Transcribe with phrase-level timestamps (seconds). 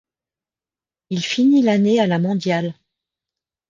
[1.11, 2.73] Il finit l'année à la mondiale.